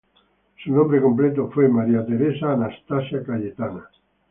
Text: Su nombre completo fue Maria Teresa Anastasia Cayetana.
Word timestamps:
Su 0.63 0.73
nombre 0.75 0.99
completo 0.99 1.51
fue 1.53 1.67
Maria 1.67 2.03
Teresa 2.03 2.53
Anastasia 2.53 3.23
Cayetana. 3.23 3.87